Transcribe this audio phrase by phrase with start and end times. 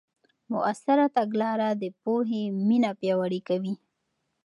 [0.51, 3.73] مؤثره تګلاره د پوهې مینه پیاوړې کوي.